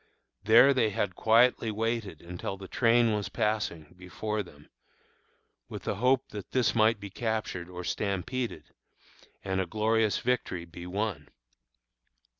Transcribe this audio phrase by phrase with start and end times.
[0.43, 4.71] There they had quietly waited until the train was passing before them,
[5.69, 8.73] with the hope that this might be captured or stampeded,
[9.43, 11.29] and a glorious victory be won.